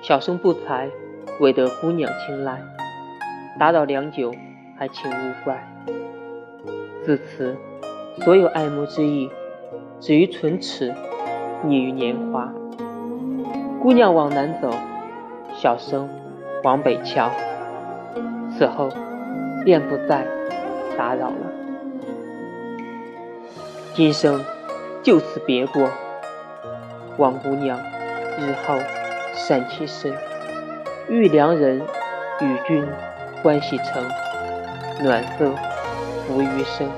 [0.00, 0.88] 小生不才，
[1.38, 2.62] 未得姑娘青睐，
[3.58, 4.32] 打扰良久，
[4.78, 5.62] 还请勿怪。
[7.04, 7.54] 自此，
[8.22, 9.30] 所有爱慕之意，
[10.00, 10.94] 止于唇齿，
[11.66, 12.50] 溺于年华。
[13.82, 14.72] 姑娘往南走，
[15.54, 16.08] 小生
[16.64, 17.30] 往北瞧。
[18.56, 18.88] 此后，
[19.64, 20.26] 便不再
[20.96, 21.52] 打扰了。
[23.92, 24.42] 今生
[25.02, 25.90] 就此别过，
[27.18, 27.78] 望姑娘
[28.38, 28.78] 日后
[29.34, 30.12] 善其身，
[31.08, 31.82] 遇良人
[32.40, 32.86] 与君
[33.42, 34.08] 关系成，
[35.02, 35.52] 暖色
[36.26, 36.88] 浮余生。